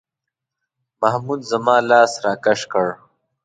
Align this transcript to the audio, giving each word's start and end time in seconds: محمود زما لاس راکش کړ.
محمود 1.01 1.41
زما 1.51 1.75
لاس 1.89 2.11
راکش 2.23 2.61
کړ. 2.71 2.87